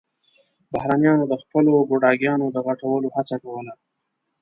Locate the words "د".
1.31-1.33, 2.51-2.57